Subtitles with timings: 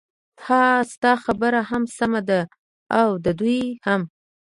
[0.45, 2.39] ههه ستا خبره هم سمه ده
[2.99, 4.01] او د دوی هم.